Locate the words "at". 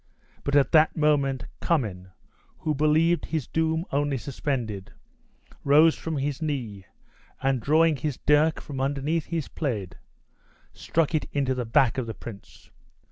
0.55-0.71